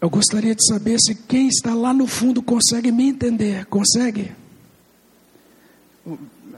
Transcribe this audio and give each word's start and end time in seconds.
Eu 0.00 0.08
gostaria 0.08 0.54
de 0.54 0.64
saber 0.64 0.96
se 1.00 1.14
quem 1.14 1.48
está 1.48 1.74
lá 1.74 1.92
no 1.92 2.06
fundo 2.06 2.40
consegue 2.40 2.92
me 2.92 3.08
entender. 3.08 3.66
Consegue? 3.66 4.30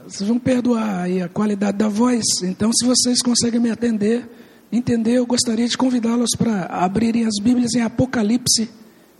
Vocês 0.05 0.27
vão 0.27 0.37
perdoar 0.37 1.01
aí 1.01 1.21
a 1.21 1.27
qualidade 1.27 1.77
da 1.77 1.87
voz. 1.87 2.23
Então, 2.43 2.71
se 2.71 2.85
vocês 2.85 3.21
conseguem 3.21 3.59
me 3.59 3.71
atender, 3.71 4.29
entender, 4.71 5.13
eu 5.13 5.25
gostaria 5.25 5.67
de 5.67 5.75
convidá-los 5.75 6.31
para 6.37 6.65
abrirem 6.65 7.25
as 7.25 7.39
Bíblias 7.41 7.73
em 7.73 7.81
Apocalipse, 7.81 8.69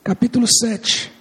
capítulo 0.04 0.46
7. 0.48 1.21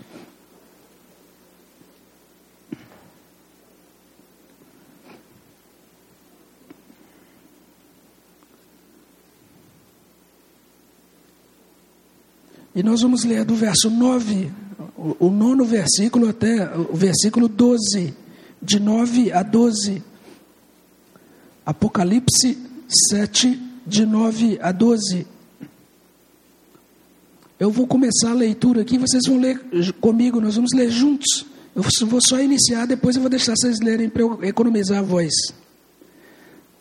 E 12.75 12.82
nós 12.82 13.02
vamos 13.02 13.25
ler 13.25 13.45
do 13.45 13.55
verso 13.55 13.91
9, 13.91 14.50
o, 14.96 15.26
o 15.26 15.31
nono 15.31 15.64
versículo 15.64 16.29
até 16.29 16.72
o 16.76 16.95
versículo 16.95 17.49
12, 17.49 18.14
de 18.62 18.79
9 18.79 19.32
a 19.32 19.43
12. 19.43 20.03
Apocalipse 21.67 22.59
7, 23.11 23.61
de 23.86 24.07
9 24.07 24.59
a 24.62 24.71
12. 24.71 25.26
Eu 27.59 27.71
vou 27.71 27.86
começar 27.86 28.31
a 28.31 28.35
leitura 28.35 28.82
aqui, 28.82 28.98
vocês 28.98 29.23
vão 29.26 29.39
ler 29.39 29.61
comigo, 30.00 30.40
nós 30.40 30.54
vamos 30.54 30.71
ler 30.73 30.90
juntos. 30.90 31.45
Eu 31.75 31.82
vou 32.06 32.20
só 32.27 32.41
iniciar, 32.41 32.87
depois 32.87 33.17
eu 33.17 33.23
vou 33.23 33.31
deixar 33.31 33.55
vocês 33.56 33.81
lerem 33.81 34.09
para 34.09 34.23
eu 34.23 34.42
economizar 34.45 34.98
a 34.98 35.03
voz. 35.03 35.33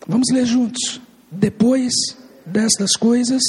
Vamos 0.08 0.28
ler 0.32 0.46
juntos. 0.46 1.02
Depois 1.32 1.92
destas 2.46 2.94
coisas, 2.96 3.42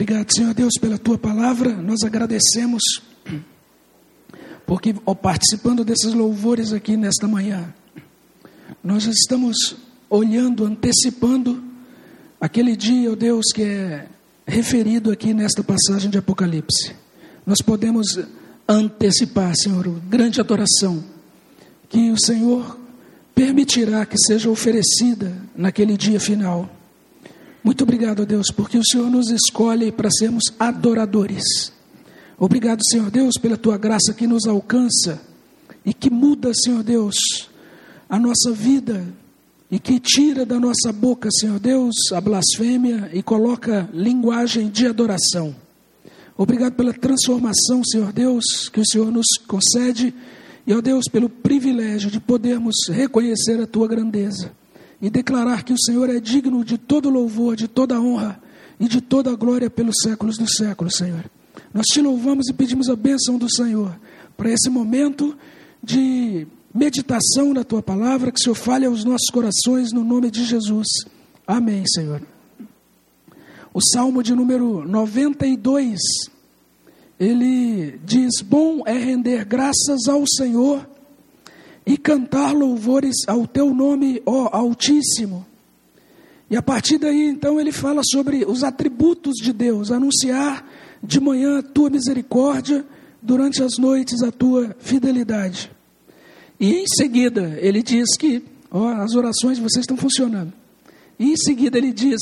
Obrigado, 0.00 0.32
Senhor 0.32 0.54
Deus, 0.54 0.74
pela 0.80 0.96
tua 0.96 1.18
palavra. 1.18 1.74
Nós 1.74 2.04
agradecemos 2.04 3.02
porque, 4.64 4.94
participando 5.20 5.84
desses 5.84 6.14
louvores 6.14 6.72
aqui 6.72 6.96
nesta 6.96 7.26
manhã, 7.26 7.74
nós 8.82 9.06
estamos 9.06 9.74
olhando, 10.08 10.64
antecipando 10.64 11.60
aquele 12.40 12.76
dia, 12.76 13.10
ó 13.10 13.16
Deus, 13.16 13.46
que 13.52 13.64
é 13.64 14.06
referido 14.46 15.10
aqui 15.10 15.34
nesta 15.34 15.64
passagem 15.64 16.08
de 16.08 16.16
Apocalipse. 16.16 16.94
Nós 17.44 17.60
podemos 17.60 18.20
antecipar, 18.68 19.52
Senhor, 19.56 19.84
grande 20.08 20.40
adoração 20.40 21.02
que 21.88 22.12
o 22.12 22.24
Senhor 22.24 22.78
permitirá 23.34 24.06
que 24.06 24.16
seja 24.16 24.48
oferecida 24.48 25.36
naquele 25.56 25.96
dia 25.96 26.20
final. 26.20 26.70
Muito 27.62 27.82
obrigado, 27.82 28.24
Deus, 28.24 28.50
porque 28.50 28.78
o 28.78 28.84
Senhor 28.84 29.10
nos 29.10 29.30
escolhe 29.30 29.90
para 29.90 30.10
sermos 30.10 30.44
adoradores. 30.58 31.72
Obrigado, 32.38 32.80
Senhor 32.88 33.10
Deus, 33.10 33.34
pela 33.40 33.56
tua 33.56 33.76
graça 33.76 34.14
que 34.14 34.26
nos 34.26 34.46
alcança 34.46 35.20
e 35.84 35.92
que 35.92 36.08
muda, 36.08 36.52
Senhor 36.54 36.82
Deus, 36.84 37.16
a 38.08 38.18
nossa 38.18 38.52
vida 38.52 39.04
e 39.70 39.78
que 39.78 39.98
tira 39.98 40.46
da 40.46 40.58
nossa 40.60 40.92
boca, 40.92 41.28
Senhor 41.32 41.58
Deus, 41.58 41.94
a 42.12 42.20
blasfêmia 42.20 43.10
e 43.12 43.22
coloca 43.22 43.88
linguagem 43.92 44.68
de 44.68 44.86
adoração. 44.86 45.54
Obrigado 46.36 46.74
pela 46.74 46.92
transformação, 46.92 47.82
Senhor 47.84 48.12
Deus, 48.12 48.68
que 48.72 48.80
o 48.80 48.86
Senhor 48.86 49.10
nos 49.10 49.26
concede 49.48 50.14
e, 50.64 50.72
ó 50.72 50.80
Deus, 50.80 51.06
pelo 51.10 51.28
privilégio 51.28 52.08
de 52.08 52.20
podermos 52.20 52.76
reconhecer 52.88 53.60
a 53.60 53.66
tua 53.66 53.88
grandeza 53.88 54.52
e 55.00 55.08
declarar 55.08 55.62
que 55.62 55.72
o 55.72 55.80
Senhor 55.80 56.10
é 56.10 56.18
digno 56.20 56.64
de 56.64 56.76
todo 56.76 57.08
louvor, 57.08 57.54
de 57.56 57.68
toda 57.68 58.00
honra 58.00 58.40
e 58.78 58.88
de 58.88 59.00
toda 59.00 59.34
glória 59.36 59.70
pelos 59.70 59.94
séculos 60.02 60.36
dos 60.36 60.54
séculos, 60.56 60.96
Senhor. 60.96 61.24
Nós 61.72 61.86
te 61.86 62.00
louvamos 62.00 62.48
e 62.48 62.52
pedimos 62.52 62.88
a 62.88 62.96
bênção 62.96 63.38
do 63.38 63.50
Senhor 63.50 63.98
para 64.36 64.50
esse 64.50 64.68
momento 64.70 65.36
de 65.82 66.46
meditação 66.74 67.52
na 67.52 67.64
tua 67.64 67.82
palavra, 67.82 68.30
que 68.30 68.38
o 68.38 68.42
Senhor 68.42 68.54
fale 68.54 68.86
aos 68.86 69.04
nossos 69.04 69.30
corações 69.32 69.92
no 69.92 70.04
nome 70.04 70.30
de 70.30 70.44
Jesus. 70.44 70.86
Amém, 71.46 71.84
Senhor. 71.86 72.22
O 73.72 73.80
Salmo 73.92 74.22
de 74.22 74.34
número 74.34 74.86
92, 74.86 75.98
ele 77.18 77.98
diz: 78.04 78.40
Bom 78.42 78.82
é 78.86 78.92
render 78.92 79.44
graças 79.44 80.08
ao 80.08 80.24
Senhor 80.26 80.88
e 81.88 81.96
cantar 81.96 82.52
louvores 82.52 83.16
ao 83.26 83.46
teu 83.46 83.74
nome, 83.74 84.22
ó 84.26 84.50
Altíssimo. 84.52 85.46
E 86.50 86.54
a 86.54 86.60
partir 86.60 86.98
daí, 86.98 87.26
então, 87.26 87.58
ele 87.58 87.72
fala 87.72 88.02
sobre 88.04 88.44
os 88.44 88.62
atributos 88.62 89.36
de 89.36 89.54
Deus, 89.54 89.90
anunciar 89.90 90.68
de 91.02 91.18
manhã 91.18 91.58
a 91.58 91.62
tua 91.62 91.88
misericórdia, 91.88 92.84
durante 93.22 93.62
as 93.62 93.78
noites 93.78 94.22
a 94.22 94.30
tua 94.30 94.76
fidelidade. 94.78 95.70
E 96.60 96.74
em 96.74 96.84
seguida, 96.86 97.58
ele 97.58 97.82
diz 97.82 98.16
que, 98.18 98.42
ó, 98.70 98.88
as 98.88 99.14
orações 99.14 99.56
de 99.56 99.62
vocês 99.62 99.84
estão 99.84 99.96
funcionando. 99.96 100.52
E 101.18 101.32
em 101.32 101.36
seguida, 101.38 101.78
ele 101.78 101.92
diz 101.92 102.20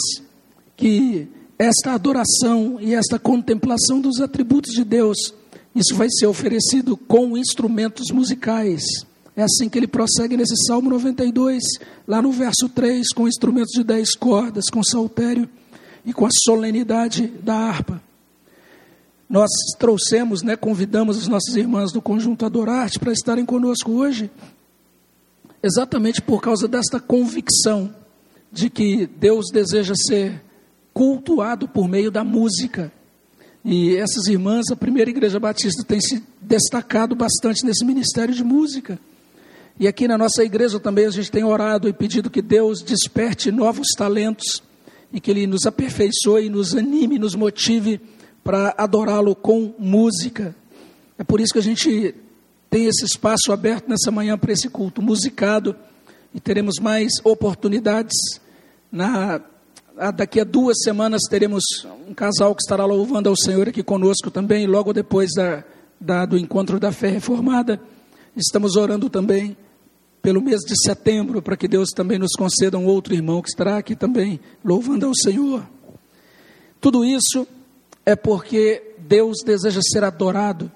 que 0.76 1.26
esta 1.58 1.92
adoração 1.92 2.78
e 2.80 2.94
esta 2.94 3.18
contemplação 3.18 4.00
dos 4.00 4.20
atributos 4.20 4.72
de 4.72 4.84
Deus, 4.84 5.34
isso 5.74 5.96
vai 5.96 6.08
ser 6.08 6.26
oferecido 6.26 6.96
com 6.96 7.36
instrumentos 7.36 8.12
musicais. 8.12 8.84
É 9.36 9.42
assim 9.42 9.68
que 9.68 9.78
ele 9.78 9.86
prossegue 9.86 10.34
nesse 10.34 10.54
Salmo 10.66 10.88
92, 10.88 11.62
lá 12.08 12.22
no 12.22 12.32
verso 12.32 12.70
3, 12.70 13.08
com 13.14 13.28
instrumentos 13.28 13.72
de 13.72 13.84
dez 13.84 14.14
cordas, 14.14 14.64
com 14.72 14.82
saltério 14.82 15.46
e 16.06 16.12
com 16.12 16.24
a 16.24 16.30
solenidade 16.44 17.26
da 17.42 17.54
harpa. 17.54 18.00
Nós 19.28 19.50
trouxemos, 19.78 20.42
né, 20.42 20.56
convidamos 20.56 21.18
as 21.18 21.28
nossas 21.28 21.54
irmãs 21.54 21.92
do 21.92 22.00
Conjunto 22.00 22.46
Adorarte 22.46 22.98
para 22.98 23.12
estarem 23.12 23.44
conosco 23.44 23.92
hoje, 23.92 24.30
exatamente 25.62 26.22
por 26.22 26.40
causa 26.40 26.66
desta 26.66 26.98
convicção 26.98 27.94
de 28.50 28.70
que 28.70 29.06
Deus 29.06 29.46
deseja 29.52 29.94
ser 30.06 30.42
cultuado 30.94 31.68
por 31.68 31.86
meio 31.86 32.10
da 32.10 32.24
música. 32.24 32.90
E 33.62 33.96
essas 33.96 34.28
irmãs, 34.28 34.70
a 34.70 34.76
primeira 34.76 35.10
igreja 35.10 35.38
batista, 35.38 35.84
tem 35.84 36.00
se 36.00 36.24
destacado 36.40 37.14
bastante 37.14 37.66
nesse 37.66 37.84
ministério 37.84 38.32
de 38.32 38.42
música. 38.42 38.98
E 39.78 39.86
aqui 39.86 40.08
na 40.08 40.16
nossa 40.16 40.42
igreja 40.42 40.80
também 40.80 41.04
a 41.04 41.10
gente 41.10 41.30
tem 41.30 41.44
orado 41.44 41.86
e 41.86 41.92
pedido 41.92 42.30
que 42.30 42.40
Deus 42.40 42.80
desperte 42.80 43.52
novos 43.52 43.88
talentos 43.94 44.62
e 45.12 45.20
que 45.20 45.30
Ele 45.30 45.46
nos 45.46 45.66
aperfeiçoe, 45.66 46.48
nos 46.48 46.74
anime, 46.74 47.18
nos 47.18 47.34
motive 47.34 48.00
para 48.42 48.74
adorá-lo 48.78 49.34
com 49.34 49.74
música. 49.78 50.56
É 51.18 51.24
por 51.24 51.40
isso 51.40 51.52
que 51.52 51.58
a 51.58 51.62
gente 51.62 52.14
tem 52.70 52.86
esse 52.86 53.04
espaço 53.04 53.52
aberto 53.52 53.86
nessa 53.86 54.10
manhã 54.10 54.38
para 54.38 54.50
esse 54.50 54.70
culto 54.70 55.02
musicado 55.02 55.76
e 56.34 56.40
teremos 56.40 56.76
mais 56.80 57.12
oportunidades. 57.22 58.16
Na, 58.90 59.42
daqui 60.14 60.40
a 60.40 60.44
duas 60.44 60.78
semanas 60.82 61.20
teremos 61.28 61.62
um 62.08 62.14
casal 62.14 62.54
que 62.54 62.62
estará 62.62 62.86
louvando 62.86 63.28
ao 63.28 63.36
Senhor 63.36 63.68
aqui 63.68 63.82
conosco 63.82 64.30
também, 64.30 64.66
logo 64.66 64.94
depois 64.94 65.28
da, 65.36 65.62
da, 66.00 66.24
do 66.24 66.38
encontro 66.38 66.80
da 66.80 66.92
fé 66.92 67.08
reformada. 67.08 67.78
Estamos 68.34 68.76
orando 68.76 69.10
também 69.10 69.54
pelo 70.26 70.42
mês 70.42 70.62
de 70.62 70.74
setembro, 70.84 71.40
para 71.40 71.56
que 71.56 71.68
Deus 71.68 71.90
também 71.90 72.18
nos 72.18 72.32
conceda 72.32 72.76
um 72.76 72.86
outro 72.86 73.14
irmão 73.14 73.40
que 73.40 73.48
estará 73.48 73.78
aqui 73.78 73.94
também 73.94 74.40
louvando 74.64 75.06
ao 75.06 75.14
Senhor. 75.14 75.64
Tudo 76.80 77.04
isso 77.04 77.46
é 78.04 78.16
porque 78.16 78.96
Deus 78.98 79.36
deseja 79.44 79.80
ser 79.80 80.02
adorado 80.02 80.68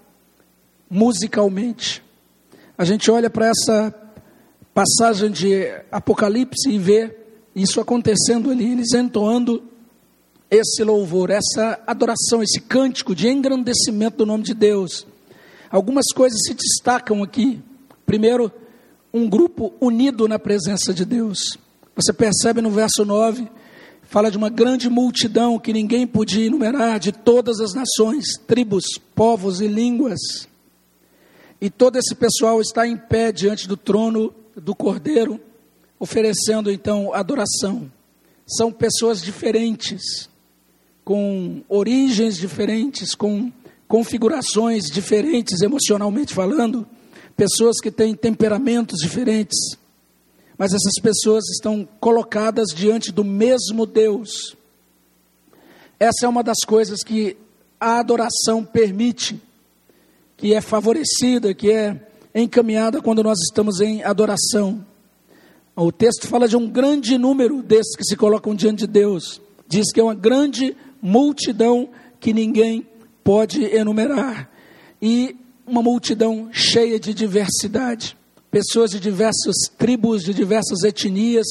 musicalmente. 0.88 2.00
A 2.78 2.84
gente 2.84 3.10
olha 3.10 3.28
para 3.28 3.48
essa 3.48 3.92
passagem 4.72 5.32
de 5.32 5.66
Apocalipse 5.90 6.70
e 6.70 6.78
vê 6.78 7.12
isso 7.52 7.80
acontecendo 7.80 8.52
ali, 8.52 8.70
eles 8.70 8.94
entoando 8.94 9.64
esse 10.48 10.84
louvor, 10.84 11.28
essa 11.28 11.82
adoração, 11.88 12.40
esse 12.40 12.60
cântico 12.60 13.16
de 13.16 13.28
engrandecimento 13.28 14.18
do 14.18 14.26
nome 14.26 14.44
de 14.44 14.54
Deus. 14.54 15.08
Algumas 15.68 16.06
coisas 16.14 16.38
se 16.46 16.54
destacam 16.54 17.20
aqui. 17.20 17.60
Primeiro, 18.06 18.52
um 19.12 19.28
grupo 19.28 19.72
unido 19.80 20.28
na 20.28 20.38
presença 20.38 20.94
de 20.94 21.04
Deus. 21.04 21.58
Você 21.96 22.12
percebe 22.12 22.60
no 22.60 22.70
verso 22.70 23.04
9, 23.04 23.48
fala 24.02 24.30
de 24.30 24.36
uma 24.36 24.48
grande 24.48 24.88
multidão 24.88 25.58
que 25.58 25.72
ninguém 25.72 26.06
podia 26.06 26.46
enumerar, 26.46 26.98
de 26.98 27.12
todas 27.12 27.60
as 27.60 27.74
nações, 27.74 28.36
tribos, 28.46 28.84
povos 29.14 29.60
e 29.60 29.66
línguas. 29.66 30.48
E 31.60 31.68
todo 31.68 31.96
esse 31.96 32.14
pessoal 32.14 32.60
está 32.60 32.86
em 32.86 32.96
pé 32.96 33.32
diante 33.32 33.68
do 33.68 33.76
trono 33.76 34.32
do 34.56 34.74
Cordeiro, 34.74 35.40
oferecendo 35.98 36.70
então 36.70 37.12
adoração. 37.12 37.90
São 38.46 38.72
pessoas 38.72 39.20
diferentes, 39.20 40.28
com 41.04 41.62
origens 41.68 42.36
diferentes, 42.36 43.14
com 43.14 43.52
configurações 43.86 44.84
diferentes 44.84 45.60
emocionalmente 45.60 46.32
falando, 46.32 46.86
pessoas 47.40 47.80
que 47.80 47.90
têm 47.90 48.14
temperamentos 48.14 48.98
diferentes, 49.00 49.58
mas 50.58 50.74
essas 50.74 51.00
pessoas 51.00 51.48
estão 51.48 51.88
colocadas 51.98 52.68
diante 52.68 53.10
do 53.10 53.24
mesmo 53.24 53.86
Deus. 53.86 54.54
Essa 55.98 56.26
é 56.26 56.28
uma 56.28 56.42
das 56.42 56.58
coisas 56.66 57.02
que 57.02 57.38
a 57.80 57.98
adoração 57.98 58.62
permite, 58.62 59.40
que 60.36 60.52
é 60.52 60.60
favorecida, 60.60 61.54
que 61.54 61.70
é 61.70 61.98
encaminhada 62.34 63.00
quando 63.00 63.22
nós 63.22 63.38
estamos 63.38 63.80
em 63.80 64.04
adoração. 64.04 64.84
O 65.74 65.90
texto 65.90 66.28
fala 66.28 66.46
de 66.46 66.58
um 66.58 66.68
grande 66.68 67.16
número 67.16 67.62
desses 67.62 67.96
que 67.96 68.04
se 68.04 68.16
colocam 68.16 68.54
diante 68.54 68.80
de 68.80 68.86
Deus. 68.86 69.40
Diz 69.66 69.90
que 69.90 69.98
é 69.98 70.04
uma 70.04 70.14
grande 70.14 70.76
multidão 71.00 71.88
que 72.20 72.34
ninguém 72.34 72.86
pode 73.24 73.64
enumerar. 73.64 74.50
E 75.00 75.39
uma 75.66 75.82
multidão 75.82 76.48
cheia 76.52 76.98
de 76.98 77.14
diversidade. 77.14 78.16
Pessoas 78.50 78.90
de 78.90 79.00
diversas 79.00 79.56
tribos, 79.78 80.22
de 80.22 80.34
diversas 80.34 80.82
etnias, 80.82 81.46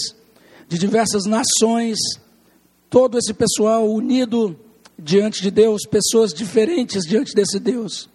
de 0.68 0.78
diversas 0.78 1.26
nações. 1.26 1.98
Todo 2.90 3.18
esse 3.18 3.34
pessoal 3.34 3.90
unido 3.90 4.60
diante 4.98 5.42
de 5.42 5.50
Deus, 5.50 5.84
pessoas 5.90 6.34
diferentes 6.34 7.04
diante 7.06 7.34
desse 7.34 7.60
Deus. 7.60 8.10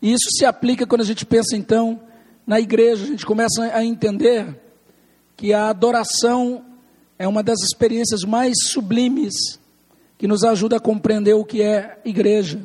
E 0.00 0.12
isso 0.12 0.30
se 0.36 0.44
aplica 0.44 0.86
quando 0.86 1.02
a 1.02 1.06
gente 1.06 1.26
pensa 1.26 1.56
então 1.56 2.00
na 2.46 2.60
igreja, 2.60 3.04
a 3.04 3.06
gente 3.06 3.24
começa 3.24 3.62
a 3.72 3.84
entender 3.84 4.60
que 5.36 5.52
a 5.52 5.68
adoração 5.68 6.64
é 7.18 7.26
uma 7.26 7.42
das 7.42 7.60
experiências 7.62 8.22
mais 8.22 8.54
sublimes 8.66 9.34
que 10.18 10.26
nos 10.26 10.44
ajuda 10.44 10.76
a 10.76 10.80
compreender 10.80 11.34
o 11.34 11.44
que 11.44 11.62
é 11.62 11.98
igreja. 12.04 12.60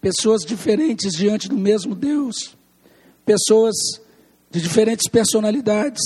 Pessoas 0.00 0.42
diferentes 0.42 1.12
diante 1.12 1.48
do 1.48 1.56
mesmo 1.56 1.94
Deus, 1.94 2.56
pessoas 3.24 3.74
de 4.50 4.60
diferentes 4.60 5.08
personalidades. 5.08 6.00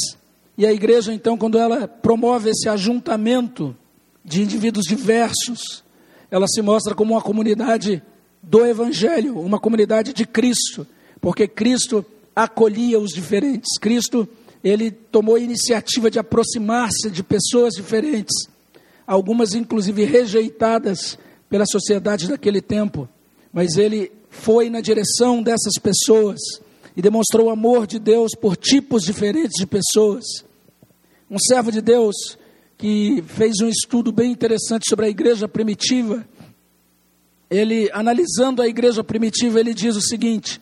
E 0.57 0.67
a 0.67 0.73
igreja, 0.73 1.13
então, 1.13 1.37
quando 1.37 1.59
ela 1.59 1.87
promove 1.87 2.51
esse 2.51 2.69
ajuntamento 2.69 3.77
de 4.25 4.43
indivíduos 4.43 4.87
diversos, 4.87 5.83
ela 6.31 6.47
se 6.47 6.63
mostra 6.63 6.95
como 6.95 7.15
uma 7.15 7.23
comunidade 7.23 8.03
do 8.43 8.65
Evangelho, 8.65 9.39
uma 9.39 9.61
comunidade 9.61 10.13
de 10.13 10.27
Cristo, 10.27 10.87
porque 11.21 11.47
Cristo 11.47 12.05
acolhia 12.35 12.99
os 12.99 13.13
diferentes. 13.13 13.79
Cristo, 13.79 14.29
ele 14.65 14.91
tomou 14.91 15.37
a 15.37 15.41
iniciativa 15.41 16.11
de 16.11 16.19
aproximar-se 16.19 17.11
de 17.11 17.23
pessoas 17.23 17.75
diferentes, 17.75 18.49
algumas 19.07 19.55
inclusive 19.55 20.05
rejeitadas 20.05 21.19
pela 21.49 21.67
sociedade 21.67 22.29
daquele 22.29 22.61
tempo, 22.61 23.09
mas 23.53 23.77
ele 23.77 24.11
foi 24.31 24.71
na 24.71 24.81
direção 24.81 25.43
dessas 25.43 25.75
pessoas 25.81 26.41
e 26.97 27.03
demonstrou 27.03 27.47
o 27.47 27.51
amor 27.51 27.87
de 27.87 27.99
Deus 27.99 28.33
por 28.35 28.57
tipos 28.57 29.03
diferentes 29.03 29.59
de 29.59 29.67
pessoas. 29.67 30.25
Um 31.31 31.39
servo 31.39 31.71
de 31.71 31.81
Deus 31.81 32.39
que 32.79 33.23
fez 33.27 33.61
um 33.61 33.69
estudo 33.69 34.11
bem 34.11 34.33
interessante 34.33 34.89
sobre 34.89 35.07
a 35.07 35.09
igreja 35.09 35.47
primitiva, 35.47 36.27
ele, 37.49 37.91
analisando 37.93 38.63
a 38.63 38.67
igreja 38.67 39.05
primitiva, 39.05 39.61
ele 39.61 39.75
diz 39.75 39.95
o 39.95 40.01
seguinte: 40.01 40.61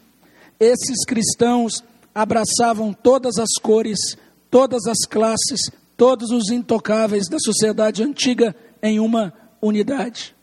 esses 0.59 1.05
cristãos 1.07 1.85
abraçavam 2.15 2.93
todas 2.93 3.39
as 3.39 3.51
cores, 3.63 3.99
todas 4.51 4.87
as 4.87 4.99
classes, 5.09 5.61
todos 5.97 6.31
os 6.31 6.51
intocáveis 6.51 7.29
da 7.29 7.39
sociedade 7.39 8.03
antiga 8.03 8.55
em 8.83 8.99
uma 8.99 9.33
unidade. 9.63 10.35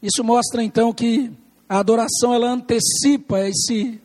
Isso 0.00 0.22
mostra 0.22 0.62
então 0.62 0.92
que 0.92 1.30
a 1.72 1.78
adoração 1.78 2.34
ela 2.34 2.50
antecipa 2.50 3.48
esse 3.48 3.98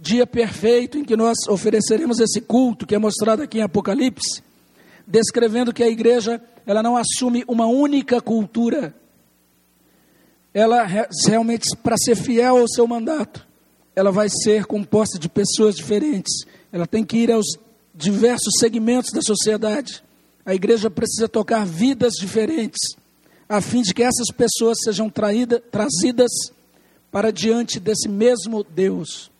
dia 0.00 0.26
perfeito 0.26 0.96
em 0.96 1.04
que 1.04 1.14
nós 1.14 1.36
ofereceremos 1.50 2.18
esse 2.18 2.40
culto 2.40 2.86
que 2.86 2.94
é 2.94 2.98
mostrado 2.98 3.42
aqui 3.42 3.58
em 3.58 3.62
Apocalipse, 3.62 4.42
descrevendo 5.06 5.70
que 5.70 5.82
a 5.82 5.86
igreja 5.86 6.42
ela 6.66 6.82
não 6.82 6.96
assume 6.96 7.44
uma 7.46 7.66
única 7.66 8.22
cultura, 8.22 8.94
ela 10.54 10.82
realmente, 11.26 11.76
para 11.82 11.94
ser 11.98 12.16
fiel 12.16 12.56
ao 12.56 12.68
seu 12.68 12.86
mandato, 12.86 13.46
ela 13.94 14.10
vai 14.10 14.30
ser 14.30 14.64
composta 14.64 15.18
de 15.18 15.28
pessoas 15.28 15.74
diferentes. 15.74 16.32
Ela 16.72 16.86
tem 16.86 17.04
que 17.04 17.18
ir 17.18 17.30
aos 17.30 17.58
diversos 17.94 18.54
segmentos 18.58 19.12
da 19.12 19.20
sociedade. 19.20 20.02
A 20.46 20.54
igreja 20.54 20.88
precisa 20.88 21.28
tocar 21.28 21.66
vidas 21.66 22.14
diferentes, 22.14 22.96
a 23.46 23.60
fim 23.60 23.82
de 23.82 23.92
que 23.92 24.02
essas 24.02 24.28
pessoas 24.34 24.78
sejam 24.82 25.10
traída, 25.10 25.60
trazidas 25.70 26.30
para 27.14 27.32
diante 27.32 27.78
desse 27.78 28.08
mesmo 28.08 28.64
Deus. 28.64 29.30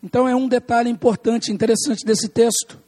Então 0.00 0.28
é 0.28 0.36
um 0.36 0.46
detalhe 0.46 0.88
importante, 0.88 1.50
interessante 1.50 2.06
desse 2.06 2.28
texto. 2.28 2.78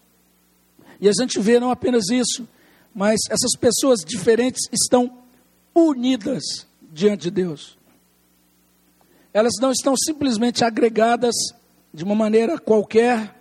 E 1.00 1.08
a 1.08 1.12
gente 1.12 1.40
vê 1.40 1.58
não 1.58 1.72
apenas 1.72 2.08
isso, 2.08 2.46
mas 2.94 3.18
essas 3.28 3.58
pessoas 3.58 4.04
diferentes 4.06 4.68
estão 4.72 5.18
unidas 5.74 6.66
diante 6.92 7.22
de 7.22 7.30
Deus 7.32 7.76
elas 9.36 9.52
não 9.60 9.70
estão 9.70 9.94
simplesmente 9.94 10.64
agregadas 10.64 11.34
de 11.92 12.02
uma 12.02 12.14
maneira 12.14 12.58
qualquer. 12.58 13.36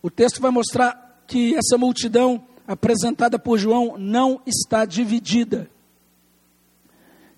O 0.00 0.08
texto 0.08 0.40
vai 0.40 0.52
mostrar 0.52 1.24
que 1.26 1.56
essa 1.56 1.76
multidão 1.76 2.40
apresentada 2.64 3.36
por 3.36 3.58
João 3.58 3.98
não 3.98 4.40
está 4.46 4.84
dividida. 4.84 5.68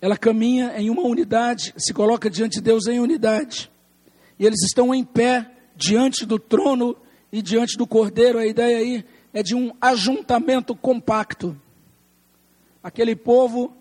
Ela 0.04 0.18
caminha 0.18 0.74
em 0.76 0.90
uma 0.90 1.00
unidade, 1.00 1.72
se 1.78 1.94
coloca 1.94 2.28
diante 2.28 2.56
de 2.56 2.60
Deus 2.60 2.86
em 2.86 3.00
unidade. 3.00 3.72
E 4.38 4.44
eles 4.44 4.62
estão 4.62 4.94
em 4.94 5.02
pé 5.02 5.50
diante 5.74 6.26
do 6.26 6.38
trono 6.38 6.94
e 7.32 7.40
diante 7.40 7.78
do 7.78 7.86
cordeiro. 7.86 8.38
A 8.38 8.46
ideia 8.46 8.76
aí 8.76 9.02
é 9.32 9.42
de 9.42 9.54
um 9.54 9.72
ajuntamento 9.80 10.76
compacto. 10.76 11.56
Aquele 12.82 13.16
povo 13.16 13.72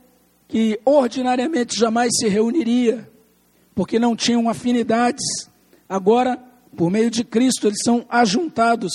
que 0.48 0.80
ordinariamente 0.86 1.78
jamais 1.78 2.12
se 2.18 2.30
reuniria, 2.30 3.12
porque 3.76 4.00
não 4.00 4.16
tinham 4.16 4.48
afinidades. 4.48 5.26
Agora, 5.90 6.42
por 6.74 6.90
meio 6.90 7.12
de 7.12 7.26
Cristo, 7.26 7.68
eles 7.68 7.80
são 7.84 8.06
ajuntados, 8.08 8.94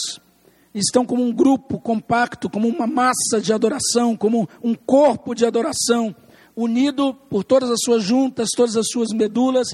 estão 0.75 1.05
como 1.05 1.23
um 1.23 1.31
grupo 1.35 1.79
compacto, 1.79 2.49
como 2.49 2.67
uma 2.67 2.87
massa 2.87 3.39
de 3.39 3.53
adoração, 3.53 4.17
como 4.17 4.49
um 4.65 4.75
corpo 4.75 5.35
de 5.35 5.45
adoração, 5.45 6.17
unido 6.59 7.15
por 7.15 7.45
todas 7.45 7.71
as 7.71 7.79
suas 7.85 8.03
juntas, 8.03 8.49
todas 8.57 8.77
as 8.77 8.89
suas 8.89 9.11
medulas, 9.11 9.69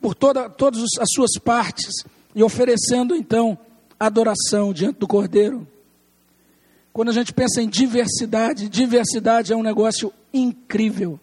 por 0.00 0.14
toda, 0.14 0.48
todas 0.48 0.82
as 0.98 1.08
suas 1.14 1.32
partes, 1.38 1.92
e 2.34 2.42
oferecendo 2.42 3.14
então 3.14 3.58
adoração 3.98 4.72
diante 4.72 4.98
do 4.98 5.06
Cordeiro. 5.06 5.68
Quando 6.90 7.10
a 7.10 7.12
gente 7.12 7.34
pensa 7.34 7.60
em 7.60 7.68
diversidade, 7.68 8.66
diversidade 8.70 9.52
é 9.52 9.56
um 9.56 9.62
negócio 9.62 10.10
incrível. 10.32 11.20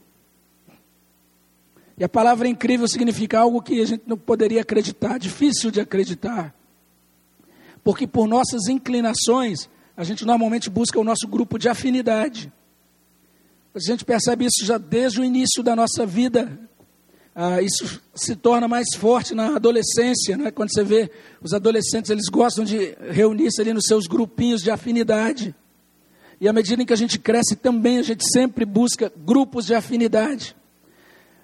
E 1.98 2.04
a 2.04 2.10
palavra 2.10 2.48
incrível 2.48 2.88
significa 2.88 3.40
algo 3.40 3.64
que 3.64 3.82
a 3.82 3.86
gente 3.86 4.04
não 4.06 4.16
poderia 4.16 4.62
acreditar, 4.62 5.18
difícil 5.18 5.72
de 5.72 5.82
acreditar. 5.82 6.54
Porque 7.84 8.06
por 8.06 8.28
nossas 8.28 8.68
inclinações, 8.68 9.68
a 9.96 10.04
gente 10.04 10.24
normalmente 10.24 10.70
busca 10.70 11.00
o 11.00 11.04
nosso 11.04 11.28
grupo 11.28 11.58
de 11.58 11.68
afinidade. 11.68 12.54
A 13.74 13.80
gente 13.80 14.04
percebe 14.04 14.46
isso 14.46 14.66
já 14.66 14.78
desde 14.78 15.22
o 15.22 15.24
início 15.24 15.62
da 15.62 15.76
nossa 15.76 16.06
vida. 16.06 16.60
Ah, 17.36 17.62
isso 17.62 18.02
se 18.16 18.36
torna 18.36 18.68
mais 18.68 18.88
forte 18.96 19.36
na 19.36 19.58
adolescência, 19.58 20.36
né? 20.36 20.50
quando 20.50 20.74
você 20.74 20.84
vê 20.84 21.12
os 21.40 21.54
adolescentes, 21.54 22.10
eles 22.10 22.30
gostam 22.30 22.66
de 22.66 22.98
reunir-se 23.12 23.62
ali 23.62 23.74
nos 23.74 23.86
seus 23.86 24.08
grupinhos 24.08 24.64
de 24.64 24.72
afinidade. 24.72 25.56
E 26.42 26.48
à 26.48 26.54
medida 26.54 26.82
em 26.82 26.86
que 26.86 26.94
a 26.94 26.98
gente 26.98 27.20
cresce 27.20 27.56
também, 27.56 28.00
a 28.00 28.04
gente 28.04 28.24
sempre 28.28 28.66
busca 28.66 29.12
grupos 29.16 29.68
de 29.68 29.76
afinidade. 29.76 30.56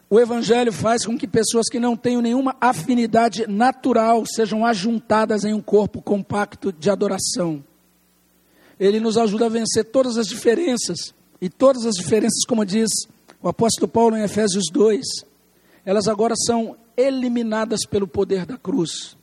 O 0.09 0.19
Evangelho 0.19 0.71
faz 0.71 1.05
com 1.05 1.17
que 1.17 1.27
pessoas 1.27 1.67
que 1.67 1.79
não 1.79 1.95
tenham 1.95 2.21
nenhuma 2.21 2.55
afinidade 2.61 3.47
natural 3.47 4.23
sejam 4.25 4.65
ajuntadas 4.65 5.43
em 5.43 5.53
um 5.53 5.61
corpo 5.61 6.01
compacto 6.01 6.71
de 6.71 6.89
adoração. 6.89 7.63
Ele 8.79 8.99
nos 8.99 9.17
ajuda 9.17 9.47
a 9.47 9.49
vencer 9.49 9.85
todas 9.85 10.17
as 10.17 10.27
diferenças, 10.27 11.15
e 11.43 11.49
todas 11.49 11.85
as 11.85 11.95
diferenças, 11.95 12.45
como 12.47 12.65
diz 12.65 12.89
o 13.41 13.49
apóstolo 13.49 13.85
Paulo 13.85 14.15
em 14.15 14.23
Efésios 14.23 14.63
2, 14.71 15.03
elas 15.83 16.07
agora 16.07 16.35
são 16.37 16.77
eliminadas 16.95 17.81
pelo 17.85 18.07
poder 18.07 18.45
da 18.45 18.57
cruz. 18.57 19.17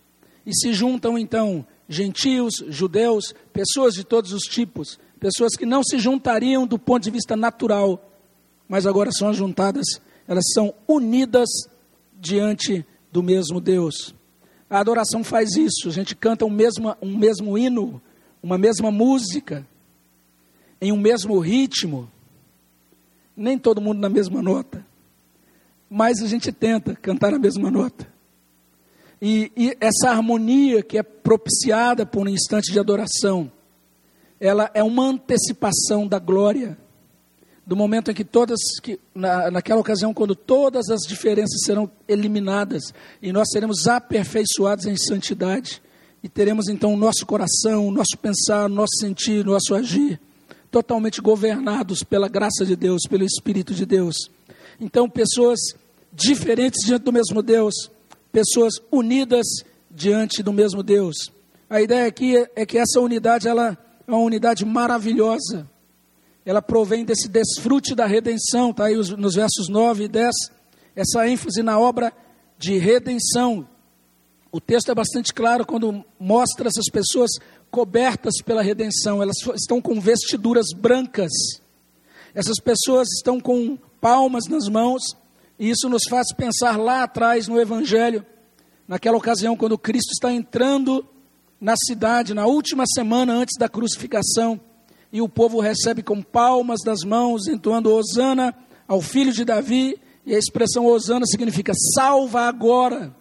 E 0.45 0.55
se 0.55 0.75
juntam 0.75 1.17
então 1.17 1.65
gentios, 1.89 2.63
judeus, 2.69 3.35
pessoas 3.55 3.95
de 3.95 4.05
todos 4.05 4.35
os 4.35 4.43
tipos, 4.43 5.01
pessoas 5.19 5.57
que 5.57 5.65
não 5.65 5.83
se 5.83 5.99
juntariam 5.99 6.67
do 6.67 6.79
ponto 6.79 7.05
de 7.05 7.11
vista 7.11 7.35
natural, 7.35 8.13
mas 8.69 8.87
agora 8.87 9.11
são 9.11 9.33
juntadas, 9.33 9.87
elas 10.29 10.45
são 10.53 10.75
unidas 10.87 11.49
diante 12.21 12.85
do 13.11 13.23
mesmo 13.23 13.63
Deus. 13.63 14.15
A 14.69 14.79
adoração 14.79 15.25
faz 15.25 15.57
isso, 15.57 15.89
a 15.89 15.91
gente 15.91 16.15
canta 16.15 16.45
um 16.45 16.51
mesmo, 16.51 16.95
um 17.01 17.17
mesmo 17.17 17.57
hino, 17.57 17.99
uma 18.43 18.59
mesma 18.59 18.91
música, 18.91 19.67
em 20.81 20.93
um 20.93 20.97
mesmo 20.97 21.39
ritmo, 21.39 22.11
nem 23.37 23.59
todo 23.59 23.81
mundo 23.81 23.99
na 23.99 24.09
mesma 24.09 24.43
nota, 24.43 24.85
mas 25.89 26.23
a 26.23 26.27
gente 26.27 26.53
tenta 26.53 26.95
cantar 26.95 27.35
a 27.35 27.39
mesma 27.39 27.71
nota. 27.71 28.09
E, 29.21 29.53
e 29.57 29.77
essa 29.81 30.11
harmonia 30.11 30.83
que 30.83 30.97
é 30.97 31.03
propiciada 31.03 32.07
por 32.07 32.27
um 32.27 32.31
instante 32.31 32.73
de 32.73 32.79
adoração, 32.79 33.51
ela 34.41 34.71
é 34.73 34.83
uma 34.83 35.05
antecipação 35.05 36.07
da 36.07 36.19
glória, 36.19 36.79
do 37.67 37.77
momento 37.77 38.11
em 38.11 38.15
que 38.15 38.25
todas, 38.25 38.59
que, 38.83 38.99
na, 39.15 39.51
naquela 39.51 39.81
ocasião, 39.81 40.15
quando 40.15 40.35
todas 40.35 40.89
as 40.89 41.03
diferenças 41.03 41.61
serão 41.65 41.91
eliminadas 42.09 42.83
e 43.21 43.33
nós 43.33 43.51
seremos 43.53 43.87
aperfeiçoados 43.87 44.87
em 44.87 44.97
santidade, 44.97 45.83
e 46.23 46.29
teremos 46.29 46.69
então 46.69 46.95
o 46.95 46.97
nosso 46.97 47.27
coração, 47.27 47.87
o 47.87 47.93
nosso 47.93 48.17
pensar, 48.21 48.67
o 48.67 48.75
nosso 48.75 48.97
sentir, 48.99 49.47
o 49.47 49.53
nosso 49.53 49.75
agir, 49.75 50.19
totalmente 50.71 51.21
governados 51.21 52.03
pela 52.03 52.29
graça 52.29 52.65
de 52.65 52.77
Deus, 52.77 53.03
pelo 53.09 53.25
Espírito 53.25 53.75
de 53.75 53.85
Deus. 53.85 54.17
Então, 54.81 55.09
pessoas 55.09 55.59
diferentes 56.13 56.85
diante 56.85 57.05
do 57.05 57.13
mesmo 57.13 57.43
Deus, 57.43 57.75
pessoas 58.33 58.75
unidas 58.91 59.47
diante 59.91 60.43
do 60.43 60.53
mesmo 60.53 60.83
Deus. 60.83 61.17
A 61.69 61.81
ideia 61.81 62.07
aqui 62.07 62.37
é 62.55 62.65
que 62.65 62.79
essa 62.79 63.01
unidade 63.01 63.49
ela 63.49 63.77
é 64.07 64.11
uma 64.11 64.19
unidade 64.19 64.65
maravilhosa. 64.65 65.69
Ela 66.45 66.63
provém 66.63 67.05
desse 67.05 67.29
desfrute 67.29 67.95
da 67.95 68.07
redenção, 68.07 68.71
está 68.71 68.87
aí 68.87 68.97
nos 68.97 69.35
versos 69.35 69.69
9 69.69 70.05
e 70.05 70.09
10, 70.09 70.35
essa 70.97 71.29
ênfase 71.29 71.63
na 71.63 71.79
obra 71.79 72.13
de 72.59 72.79
redenção. 72.79 73.69
O 74.53 74.61
texto 74.61 74.91
é 74.91 74.95
bastante 74.95 75.33
claro 75.33 75.65
quando 75.65 76.05
mostra 76.19 76.69
essas 76.69 76.87
pessoas 76.91 77.31
cobertas 77.71 78.35
pela 78.45 78.63
redenção, 78.63 79.23
elas 79.23 79.37
estão 79.55 79.81
com 79.81 80.01
vestiduras 80.01 80.67
brancas. 80.77 81.31
Essas 82.35 82.57
pessoas 82.57 83.09
estão 83.17 83.39
com 83.39 83.79
palmas 84.01 84.47
nas 84.49 84.69
mãos, 84.69 85.03
e 85.57 85.71
isso 85.71 85.89
nos 85.89 86.03
faz 86.09 86.35
pensar 86.35 86.77
lá 86.77 87.05
atrás 87.05 87.47
no 87.47 87.61
Evangelho, 87.61 88.27
naquela 88.89 89.17
ocasião 89.17 89.57
quando 89.57 89.79
Cristo 89.79 90.11
está 90.11 90.33
entrando 90.33 91.07
na 91.61 91.75
cidade, 91.77 92.35
na 92.35 92.47
última 92.47 92.85
semana 92.93 93.35
antes 93.35 93.57
da 93.57 93.69
crucificação, 93.69 94.61
e 95.13 95.23
o 95.23 95.29
povo 95.29 95.61
recebe 95.61 96.03
com 96.03 96.23
palmas 96.23 96.81
das 96.85 97.05
mãos, 97.05 97.47
entoando 97.47 97.93
Hosana 97.95 98.53
ao 98.89 99.01
filho 99.01 99.33
de 99.33 99.45
Davi, 99.45 99.97
e 100.27 100.35
a 100.35 100.39
expressão 100.39 100.87
Hosana 100.87 101.27
significa 101.27 101.73
salva 101.95 102.43
agora. 102.43 103.15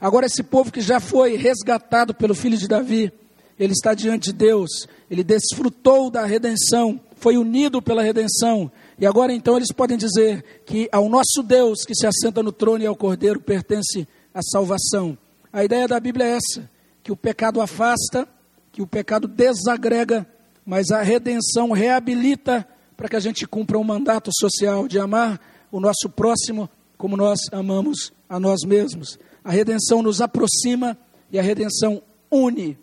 Agora, 0.00 0.26
esse 0.26 0.42
povo 0.42 0.70
que 0.70 0.80
já 0.80 1.00
foi 1.00 1.36
resgatado 1.36 2.14
pelo 2.14 2.34
filho 2.34 2.56
de 2.56 2.68
Davi, 2.68 3.12
ele 3.58 3.72
está 3.72 3.94
diante 3.94 4.26
de 4.26 4.32
Deus, 4.32 4.86
ele 5.10 5.24
desfrutou 5.24 6.10
da 6.10 6.24
redenção, 6.24 7.00
foi 7.16 7.36
unido 7.36 7.82
pela 7.82 8.02
redenção, 8.02 8.70
e 8.98 9.06
agora 9.06 9.32
então 9.32 9.56
eles 9.56 9.72
podem 9.72 9.96
dizer 9.96 10.62
que 10.64 10.88
ao 10.92 11.08
nosso 11.08 11.42
Deus 11.42 11.84
que 11.84 11.94
se 11.94 12.06
assenta 12.06 12.42
no 12.42 12.52
trono 12.52 12.84
e 12.84 12.86
ao 12.86 12.94
Cordeiro 12.94 13.40
pertence 13.40 14.06
a 14.32 14.40
salvação. 14.42 15.18
A 15.52 15.64
ideia 15.64 15.88
da 15.88 15.98
Bíblia 15.98 16.26
é 16.26 16.36
essa: 16.36 16.70
que 17.02 17.10
o 17.10 17.16
pecado 17.16 17.60
afasta, 17.60 18.28
que 18.70 18.82
o 18.82 18.86
pecado 18.86 19.26
desagrega, 19.26 20.26
mas 20.64 20.90
a 20.90 21.02
redenção 21.02 21.72
reabilita 21.72 22.66
para 22.96 23.08
que 23.08 23.16
a 23.16 23.20
gente 23.20 23.46
cumpra 23.46 23.78
o 23.78 23.80
um 23.80 23.84
mandato 23.84 24.30
social 24.32 24.86
de 24.86 24.98
amar 24.98 25.40
o 25.70 25.80
nosso 25.80 26.08
próximo 26.08 26.68
como 26.96 27.16
nós 27.16 27.38
amamos 27.52 28.12
a 28.28 28.38
nós 28.40 28.60
mesmos. 28.66 29.18
A 29.48 29.50
redenção 29.50 30.02
nos 30.02 30.20
aproxima 30.20 30.94
e 31.32 31.38
a 31.38 31.42
redenção 31.42 32.02
une 32.30 32.76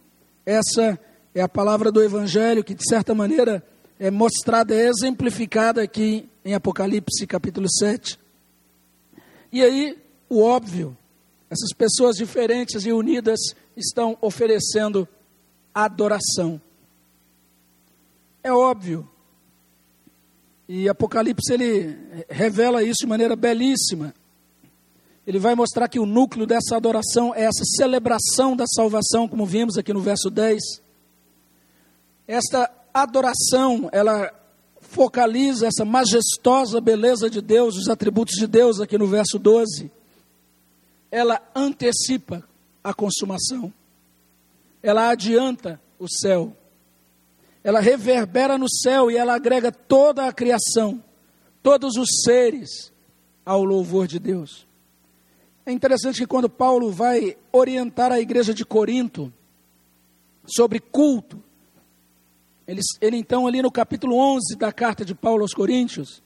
essa 0.44 1.00
é 1.36 1.40
a 1.40 1.48
palavra 1.48 1.92
do 1.92 2.02
Evangelho 2.02 2.64
que, 2.64 2.74
de 2.74 2.84
certa 2.90 3.14
maneira, 3.14 3.64
é 4.00 4.10
mostrada, 4.10 4.74
é 4.74 4.88
exemplificada 4.88 5.84
aqui 5.84 6.28
em 6.44 6.56
Apocalipse 6.56 7.28
capítulo 7.28 7.68
7. 7.70 8.20
E 9.52 9.62
aí, 9.62 9.96
o 10.28 10.42
óbvio, 10.42 10.98
essas 11.52 11.72
pessoas 11.72 12.16
diferentes 12.16 12.84
e 12.84 12.92
unidas 12.92 13.40
estão 13.78 14.18
oferecendo 14.20 15.08
adoração. 15.72 16.60
É 18.42 18.52
óbvio. 18.52 19.08
E 20.68 20.90
Apocalipse 20.90 21.54
ele 21.54 21.96
revela 22.28 22.82
isso 22.82 23.02
de 23.02 23.08
maneira 23.08 23.36
belíssima 23.36 24.16
ele 25.26 25.40
vai 25.40 25.56
mostrar 25.56 25.88
que 25.88 26.00
o 26.00 26.06
núcleo 26.06 26.46
dessa 26.46 26.76
adoração 26.76 27.34
é 27.34 27.46
essa 27.46 27.64
celebração 27.78 28.56
da 28.56 28.66
salvação, 28.68 29.28
como 29.28 29.46
vimos 29.46 29.78
aqui 29.78 29.92
no 29.92 30.02
verso 30.02 30.30
10. 30.30 30.62
Esta 32.28 32.72
adoração, 32.94 33.90
ela 33.92 34.32
focaliza 34.80 35.68
essa 35.68 35.84
majestosa 35.84 36.80
beleza 36.80 37.30
de 37.30 37.42
Deus, 37.42 37.76
os 37.76 37.90
atributos 37.90 38.36
de 38.36 38.46
Deus 38.46 38.80
aqui 38.80 38.98
no 38.98 39.08
verso 39.08 39.40
12. 39.40 39.92
Ela 41.12 41.42
antecipa 41.56 42.44
a 42.84 42.94
consumação. 42.94 43.74
Ela 44.84 45.10
adianta 45.10 45.82
o 45.98 46.08
céu. 46.08 46.56
Ela 47.64 47.80
reverbera 47.80 48.60
no 48.60 48.70
céu 48.70 49.10
e 49.10 49.18
ela 49.18 49.34
agrega 49.34 49.72
toda 49.72 50.28
a 50.28 50.32
criação, 50.32 51.04
todos 51.64 51.96
os 51.96 52.22
seres 52.24 52.94
ao 53.44 53.64
louvor 53.64 54.08
de 54.08 54.20
Deus. 54.20 54.68
É 55.66 55.72
interessante 55.72 56.20
que 56.20 56.28
quando 56.28 56.48
Paulo 56.48 56.92
vai 56.92 57.36
orientar 57.52 58.12
a 58.12 58.20
igreja 58.20 58.54
de 58.54 58.64
Corinto 58.64 59.34
sobre 60.46 60.80
culto, 60.80 61.42
ele, 62.68 62.82
ele, 63.02 63.18
então, 63.18 63.48
ali 63.48 63.62
no 63.62 63.72
capítulo 63.72 64.16
11 64.16 64.56
da 64.58 64.72
carta 64.72 65.04
de 65.04 65.16
Paulo 65.16 65.42
aos 65.42 65.54
Coríntios, 65.54 66.22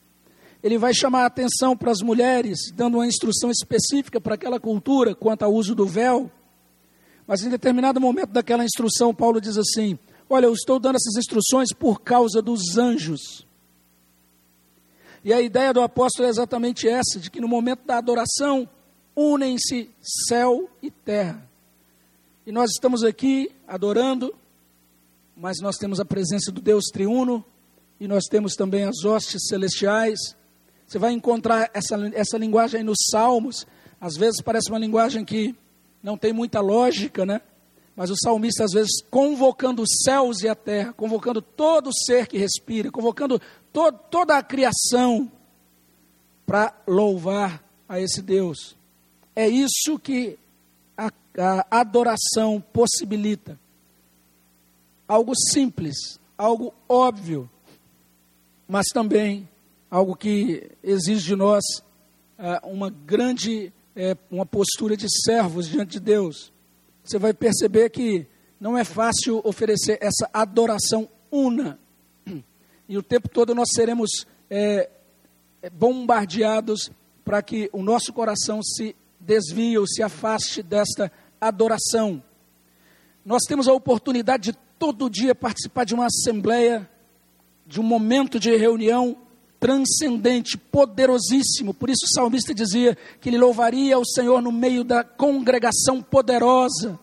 ele 0.62 0.78
vai 0.78 0.94
chamar 0.94 1.24
a 1.24 1.28
atenção 1.28 1.76
para 1.76 1.90
as 1.90 2.02
mulheres, 2.02 2.60
dando 2.74 2.96
uma 2.96 3.08
instrução 3.08 3.50
específica 3.50 4.20
para 4.20 4.36
aquela 4.36 4.60
cultura 4.60 5.16
quanto 5.16 5.44
ao 5.44 5.54
uso 5.54 5.74
do 5.74 5.86
véu. 5.86 6.30
Mas 7.26 7.42
em 7.42 7.50
determinado 7.50 8.00
momento 8.02 8.32
daquela 8.32 8.66
instrução, 8.66 9.14
Paulo 9.14 9.40
diz 9.40 9.58
assim: 9.58 9.98
Olha, 10.30 10.48
eu 10.48 10.54
estou 10.54 10.80
dando 10.80 10.96
essas 10.96 11.16
instruções 11.16 11.74
por 11.74 12.02
causa 12.02 12.42
dos 12.42 12.78
anjos. 12.78 13.48
E 15.24 15.32
a 15.32 15.42
ideia 15.42 15.74
do 15.74 15.82
apóstolo 15.82 16.28
é 16.28 16.30
exatamente 16.30 16.90
essa: 16.90 17.20
de 17.20 17.32
que 17.32 17.40
no 17.40 17.48
momento 17.48 17.86
da 17.86 17.98
adoração, 17.98 18.68
unem-se 19.20 19.90
céu 20.28 20.70
e 20.82 20.90
terra. 20.90 21.46
E 22.46 22.54
nós 22.54 22.72
estamos 22.72 23.04
aqui 23.04 23.52
adorando, 23.68 24.34
mas 25.36 25.60
nós 25.60 25.76
temos 25.76 26.00
a 26.00 26.06
presença 26.06 26.52
do 26.54 26.62
Deus 26.62 26.86
triuno 26.86 27.44
e 28.00 28.08
nós 28.08 28.24
temos 28.30 28.56
também 28.56 28.86
as 28.86 29.04
hostes 29.04 29.48
celestiais. 29.50 30.38
Você 30.88 30.98
vai 30.98 31.12
encontrar 31.12 31.70
essa, 31.74 31.96
essa 32.14 32.38
linguagem 32.38 32.82
nos 32.82 32.98
Salmos. 33.12 33.68
Às 34.00 34.16
vezes 34.16 34.42
parece 34.42 34.70
uma 34.70 34.80
linguagem 34.80 35.26
que 35.26 35.54
não 36.02 36.18
tem 36.18 36.32
muita 36.32 36.62
lógica, 36.62 37.26
né? 37.26 37.42
Mas 37.98 38.10
o 38.10 38.16
salmista, 38.16 38.64
às 38.64 38.72
vezes, 38.72 39.02
convocando 39.12 39.82
os 39.82 39.90
céus 40.06 40.42
e 40.42 40.48
a 40.48 40.56
terra, 40.56 40.94
convocando 40.94 41.42
todo 41.42 41.90
ser 41.94 42.28
que 42.28 42.38
respira, 42.38 42.90
convocando 42.90 43.38
to 43.74 43.92
toda 44.10 44.38
a 44.38 44.44
criação 44.44 45.30
para 46.46 46.74
louvar 46.88 47.62
a 47.90 48.00
esse 48.00 48.22
Deus. 48.22 48.79
É 49.40 49.48
isso 49.48 49.98
que 49.98 50.38
a, 50.98 51.10
a 51.38 51.80
adoração 51.80 52.60
possibilita. 52.74 53.58
Algo 55.08 55.32
simples, 55.34 56.20
algo 56.38 56.74
óbvio, 56.90 57.50
mas 58.68 58.88
também 58.88 59.48
algo 59.90 60.14
que 60.14 60.70
exige 60.84 61.28
de 61.28 61.36
nós 61.38 61.64
ah, 62.38 62.60
uma 62.66 62.90
grande, 62.90 63.72
é, 63.96 64.18
uma 64.30 64.46
postura 64.46 64.98
de 64.98 65.08
servos 65.24 65.70
diante 65.70 65.92
de 65.92 66.00
Deus, 66.02 66.52
você 67.02 67.18
vai 67.18 67.34
perceber 67.34 67.90
que 67.92 68.28
não 68.60 68.78
é 68.78 68.84
fácil 68.84 69.40
oferecer 69.46 70.00
essa 70.02 70.30
adoração 70.34 71.08
una. 71.32 71.80
E 72.90 72.98
o 72.98 73.02
tempo 73.02 73.30
todo 73.30 73.56
nós 73.56 73.70
seremos 73.74 74.10
é, 74.50 74.90
bombardeados 75.72 76.92
para 77.24 77.42
que 77.42 77.70
o 77.72 77.82
nosso 77.82 78.12
coração 78.12 78.62
se 78.62 78.98
desvie 79.30 79.78
ou 79.78 79.86
se 79.86 80.02
afaste 80.02 80.64
desta 80.64 81.12
adoração. 81.40 82.22
Nós 83.24 83.44
temos 83.48 83.68
a 83.68 83.74
oportunidade 83.74 84.52
de 84.52 84.58
todo 84.80 85.08
dia 85.08 85.36
participar 85.36 85.84
de 85.84 85.94
uma 85.94 86.08
assembleia, 86.08 86.90
de 87.68 87.80
um 87.80 87.84
momento 87.84 88.40
de 88.40 88.56
reunião 88.56 89.16
transcendente, 89.60 90.58
poderosíssimo. 90.58 91.76
Por 91.76 91.92
isso 91.92 92.06
o 92.06 92.14
salmista 92.14 92.56
dizia 92.56 92.98
que 93.22 93.30
ele 93.30 93.38
louvaria 93.38 94.00
o 94.00 94.06
Senhor 94.06 94.42
no 94.42 94.52
meio 94.52 94.84
da 94.84 95.04
congregação 95.04 96.02
poderosa. 96.02 97.00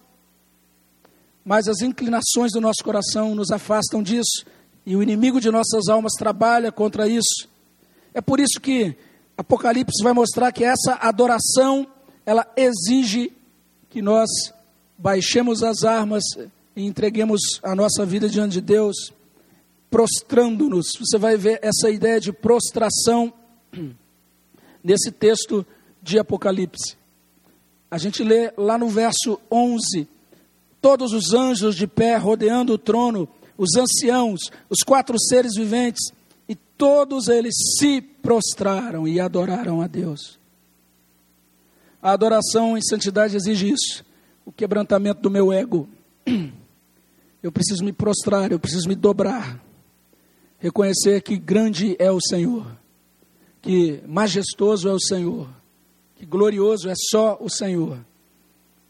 Mas 1.44 1.68
as 1.68 1.80
inclinações 1.80 2.50
do 2.50 2.60
nosso 2.60 2.82
coração 2.82 3.36
nos 3.36 3.52
afastam 3.52 4.02
disso, 4.02 4.44
e 4.84 4.96
o 4.96 5.02
inimigo 5.02 5.40
de 5.40 5.50
nossas 5.50 5.88
almas 5.88 6.14
trabalha 6.18 6.72
contra 6.72 7.06
isso. 7.06 7.48
É 8.12 8.20
por 8.20 8.40
isso 8.40 8.60
que 8.60 8.96
Apocalipse 9.38 10.02
vai 10.02 10.14
mostrar 10.14 10.50
que 10.50 10.64
essa 10.64 10.94
adoração, 10.94 11.86
ela 12.26 12.44
exige 12.56 13.32
que 13.88 14.02
nós 14.02 14.28
baixemos 14.98 15.62
as 15.62 15.84
armas 15.84 16.24
e 16.74 16.84
entreguemos 16.84 17.40
a 17.62 17.74
nossa 17.74 18.04
vida 18.04 18.28
diante 18.28 18.54
de 18.54 18.60
Deus, 18.60 19.12
prostrando-nos. 19.88 20.88
Você 20.98 21.16
vai 21.16 21.36
ver 21.36 21.60
essa 21.62 21.88
ideia 21.88 22.20
de 22.20 22.32
prostração 22.32 23.32
nesse 24.82 25.12
texto 25.12 25.64
de 26.02 26.18
Apocalipse. 26.18 26.96
A 27.88 27.96
gente 27.96 28.24
lê 28.24 28.52
lá 28.58 28.76
no 28.76 28.88
verso 28.88 29.40
11: 29.50 30.08
todos 30.80 31.12
os 31.12 31.32
anjos 31.32 31.76
de 31.76 31.86
pé 31.86 32.16
rodeando 32.16 32.72
o 32.72 32.78
trono, 32.78 33.28
os 33.56 33.76
anciãos, 33.76 34.50
os 34.68 34.80
quatro 34.84 35.16
seres 35.18 35.54
viventes, 35.56 36.12
e 36.48 36.54
todos 36.54 37.28
eles 37.28 37.54
se 37.78 38.00
prostraram 38.00 39.06
e 39.06 39.20
adoraram 39.20 39.80
a 39.80 39.86
Deus. 39.86 40.38
A 42.06 42.12
adoração 42.12 42.78
em 42.78 42.82
santidade 42.82 43.34
exige 43.34 43.68
isso, 43.68 44.04
o 44.44 44.52
quebrantamento 44.52 45.20
do 45.20 45.28
meu 45.28 45.52
ego. 45.52 45.88
Eu 47.42 47.50
preciso 47.50 47.84
me 47.84 47.92
prostrar, 47.92 48.52
eu 48.52 48.58
preciso 48.60 48.88
me 48.88 48.94
dobrar, 48.94 49.60
reconhecer 50.58 51.20
que 51.20 51.36
grande 51.36 51.96
é 51.98 52.10
o 52.10 52.20
Senhor, 52.20 52.66
que 53.60 54.02
majestoso 54.06 54.88
é 54.88 54.92
o 54.92 55.00
Senhor, 55.00 55.48
que 56.16 56.26
glorioso 56.26 56.88
é 56.88 56.94
só 56.96 57.36
o 57.40 57.48
Senhor, 57.48 57.98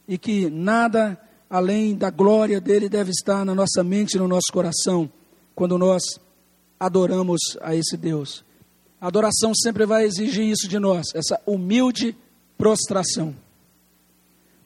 e 0.09 0.17
que 0.17 0.49
nada 0.49 1.19
além 1.51 1.95
da 1.95 2.09
glória 2.09 2.61
dele 2.61 2.89
deve 2.89 3.11
estar 3.11 3.45
na 3.45 3.55
nossa 3.55 3.83
mente 3.83 4.15
e 4.15 4.19
no 4.19 4.29
nosso 4.29 4.51
coração, 4.53 5.11
quando 5.55 5.77
nós 5.77 6.03
adoramos 6.79 7.41
a 7.61 7.75
esse 7.75 7.97
Deus. 7.97 8.45
A 8.99 9.09
adoração 9.09 9.55
sempre 9.55 9.85
vai 9.85 10.05
exigir 10.05 10.47
isso 10.47 10.69
de 10.69 10.79
nós, 10.79 11.07
essa 11.15 11.39
humilde 11.47 12.17
prostração 12.57 13.35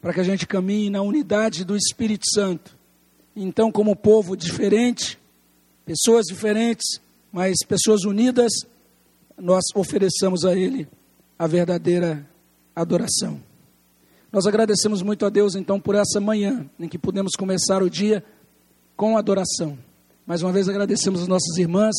para 0.01 0.15
que 0.15 0.21
a 0.21 0.25
gente 0.25 0.47
caminhe 0.47 0.89
na 0.89 1.03
unidade 1.03 1.65
do 1.65 1.77
Espírito 1.77 2.25
Santo. 2.33 2.77
Então, 3.37 3.71
como 3.71 3.95
povo 3.95 4.37
diferente, 4.37 5.19
pessoas 5.85 6.27
diferentes, 6.27 7.01
mas 7.31 7.59
pessoas 7.67 8.05
unidas, 8.05 8.51
nós 9.39 9.65
ofereçamos 9.75 10.45
a 10.45 10.57
Ele 10.57 10.89
a 11.39 11.47
verdadeira 11.47 12.27
adoração. 12.75 13.41
Nós 14.33 14.47
agradecemos 14.47 15.03
muito 15.03 15.27
a 15.27 15.29
Deus, 15.29 15.55
então, 15.55 15.81
por 15.81 15.95
essa 15.95 16.21
manhã 16.21 16.69
em 16.79 16.89
que 16.89 16.99
pudemos 16.99 17.33
começar 17.37 17.83
o 17.83 17.91
dia 17.91 18.25
com 18.97 19.19
adoração. 19.19 19.79
Mais 20.27 20.43
uma 20.43 20.53
vez 20.53 20.69
agradecemos 20.69 21.23
as 21.23 21.29
nossas 21.29 21.57
irmãs 21.57 21.95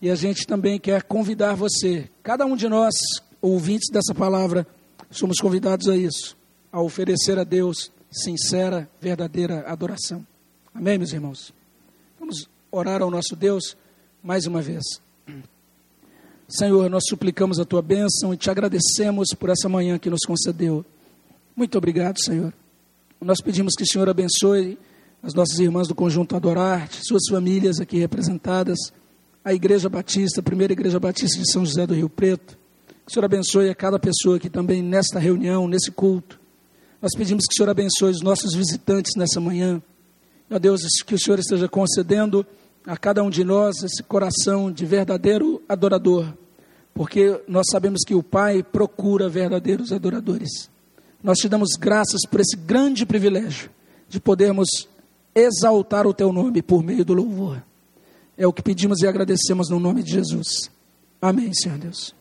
e 0.00 0.10
a 0.10 0.14
gente 0.14 0.46
também 0.46 0.78
quer 0.78 1.02
convidar 1.02 1.54
você, 1.54 2.08
cada 2.22 2.44
um 2.44 2.54
de 2.54 2.68
nós, 2.68 2.94
ouvintes 3.40 3.88
dessa 3.90 4.14
palavra, 4.14 4.66
somos 5.10 5.38
convidados 5.38 5.88
a 5.88 5.96
isso 5.96 6.36
a 6.72 6.80
oferecer 6.80 7.38
a 7.38 7.44
Deus 7.44 7.90
sincera, 8.10 8.88
verdadeira 9.00 9.64
adoração. 9.66 10.26
Amém, 10.74 10.98
meus 10.98 11.12
irmãos? 11.12 11.52
Vamos 12.18 12.48
orar 12.70 13.02
ao 13.02 13.10
nosso 13.10 13.34
Deus 13.34 13.76
mais 14.22 14.46
uma 14.46 14.60
vez. 14.60 14.84
Senhor, 16.48 16.88
nós 16.88 17.04
suplicamos 17.08 17.58
a 17.58 17.64
tua 17.64 17.82
bênção 17.82 18.32
e 18.32 18.36
te 18.36 18.50
agradecemos 18.50 19.28
por 19.38 19.50
essa 19.50 19.68
manhã 19.68 19.98
que 19.98 20.08
nos 20.08 20.20
concedeu. 20.26 20.84
Muito 21.54 21.76
obrigado, 21.76 22.22
Senhor. 22.22 22.52
Nós 23.20 23.40
pedimos 23.40 23.74
que 23.74 23.82
o 23.82 23.86
Senhor 23.86 24.08
abençoe 24.08 24.78
as 25.22 25.34
nossas 25.34 25.58
irmãs 25.58 25.88
do 25.88 25.94
conjunto 25.94 26.36
Adorarte, 26.36 27.00
suas 27.04 27.22
famílias 27.28 27.80
aqui 27.80 27.98
representadas, 27.98 28.78
a 29.44 29.52
Igreja 29.52 29.88
Batista, 29.88 30.40
a 30.40 30.42
primeira 30.42 30.72
Igreja 30.72 31.00
Batista 31.00 31.38
de 31.38 31.50
São 31.50 31.66
José 31.66 31.86
do 31.86 31.94
Rio 31.94 32.08
Preto. 32.08 32.56
O 33.08 33.10
Senhor 33.10 33.24
abençoe 33.24 33.70
a 33.70 33.74
cada 33.74 33.98
pessoa 33.98 34.36
aqui 34.36 34.50
também 34.50 34.82
nesta 34.82 35.18
reunião, 35.18 35.66
nesse 35.66 35.90
culto. 35.90 36.38
Nós 37.00 37.12
pedimos 37.16 37.46
que 37.46 37.54
o 37.54 37.56
Senhor 37.56 37.70
abençoe 37.70 38.10
os 38.10 38.20
nossos 38.20 38.54
visitantes 38.54 39.12
nessa 39.16 39.40
manhã. 39.40 39.80
Ó 40.50 40.58
Deus, 40.58 40.82
que 41.06 41.14
o 41.14 41.18
Senhor 41.18 41.38
esteja 41.38 41.66
concedendo 41.66 42.44
a 42.86 42.98
cada 42.98 43.22
um 43.22 43.30
de 43.30 43.44
nós 43.44 43.82
esse 43.82 44.02
coração 44.02 44.70
de 44.70 44.84
verdadeiro 44.84 45.62
adorador, 45.66 46.34
porque 46.92 47.40
nós 47.48 47.64
sabemos 47.72 48.02
que 48.06 48.14
o 48.14 48.22
Pai 48.22 48.62
procura 48.62 49.26
verdadeiros 49.26 49.90
adoradores. 49.90 50.68
Nós 51.24 51.38
te 51.38 51.48
damos 51.48 51.78
graças 51.80 52.20
por 52.30 52.40
esse 52.40 52.58
grande 52.58 53.06
privilégio 53.06 53.70
de 54.06 54.20
podermos 54.20 54.86
exaltar 55.34 56.06
o 56.06 56.12
teu 56.12 56.30
nome 56.30 56.60
por 56.60 56.82
meio 56.82 57.06
do 57.06 57.14
louvor. 57.14 57.62
É 58.36 58.46
o 58.46 58.52
que 58.52 58.60
pedimos 58.60 59.00
e 59.00 59.06
agradecemos 59.06 59.70
no 59.70 59.80
nome 59.80 60.02
de 60.02 60.10
Jesus. 60.10 60.70
Amém, 61.22 61.54
Senhor 61.54 61.78
Deus. 61.78 62.17